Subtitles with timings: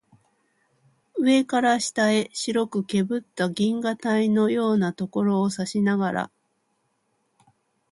[1.19, 6.31] 上から下へ白くけぶった銀河帯のようなところを指さしながら